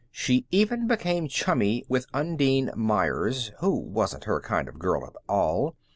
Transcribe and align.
She 0.09 0.47
even 0.49 0.87
became 0.87 1.27
chummy 1.27 1.85
with 1.87 2.07
Undine 2.11 2.71
Meyers, 2.75 3.51
who 3.59 3.75
wasn't 3.77 4.23
her 4.23 4.41
kind 4.41 4.67
of 4.67 4.77
a 4.77 4.79
girl 4.79 5.05
at 5.05 5.13
all. 5.29 5.75